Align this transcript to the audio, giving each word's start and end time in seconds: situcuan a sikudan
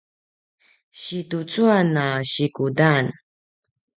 situcuan 1.01 1.89
a 2.05 2.05
sikudan 2.31 3.05